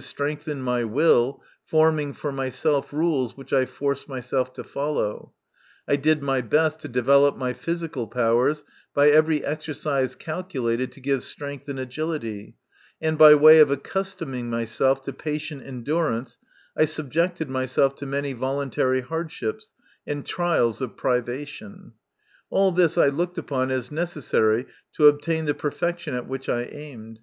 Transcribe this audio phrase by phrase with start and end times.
[0.00, 5.34] strengthen my will, forming for myself rules which I forced myself to follow;
[5.86, 11.00] I did my best to develop my physical powers by every exer cise calculated to
[11.02, 12.56] give strength and agility,
[12.98, 16.38] and by way of accustoming myself to patient endur ance,
[16.74, 19.70] I subjected myself to many voluntary hardships
[20.06, 21.92] and trials of privation.
[22.48, 24.64] All this I looked upon as necessary
[24.94, 27.20] to obtain the perfec tion at which I aimed.